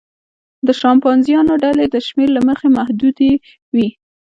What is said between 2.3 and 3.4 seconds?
له مخې محدودې